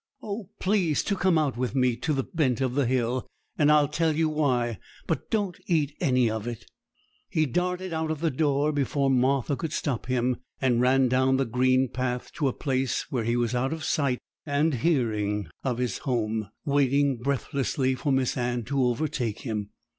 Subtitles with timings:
[0.23, 3.87] 'Oh, please to come out with me to the bent of the hill, and I'll
[3.87, 4.79] tell you why.
[5.05, 6.65] But don't eat any of it!'
[7.29, 11.45] He darted out at the door before Martha could stop him, and ran down the
[11.45, 15.99] green path to a place where he was out of sight and hearing of his
[15.99, 19.69] home, waiting breathlessly for Miss Anne to overtake him.